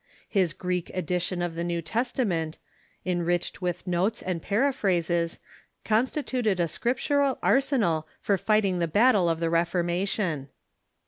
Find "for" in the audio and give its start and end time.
8.19-8.35